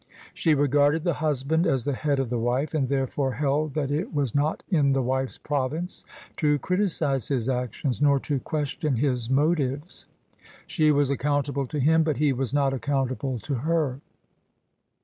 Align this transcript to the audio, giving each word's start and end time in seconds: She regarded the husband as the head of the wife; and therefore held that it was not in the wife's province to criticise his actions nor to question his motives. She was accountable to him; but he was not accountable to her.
She 0.33 0.55
regarded 0.55 1.03
the 1.03 1.13
husband 1.13 1.67
as 1.67 1.83
the 1.83 1.93
head 1.93 2.17
of 2.17 2.31
the 2.31 2.39
wife; 2.39 2.73
and 2.73 2.87
therefore 2.87 3.33
held 3.33 3.75
that 3.75 3.91
it 3.91 4.11
was 4.11 4.33
not 4.33 4.63
in 4.67 4.93
the 4.93 5.01
wife's 5.03 5.37
province 5.37 6.03
to 6.37 6.57
criticise 6.57 7.27
his 7.27 7.47
actions 7.47 8.01
nor 8.01 8.17
to 8.21 8.39
question 8.39 8.95
his 8.95 9.29
motives. 9.29 10.07
She 10.65 10.91
was 10.91 11.11
accountable 11.11 11.67
to 11.67 11.79
him; 11.79 12.01
but 12.01 12.17
he 12.17 12.33
was 12.33 12.51
not 12.51 12.73
accountable 12.73 13.37
to 13.41 13.53
her. 13.53 14.01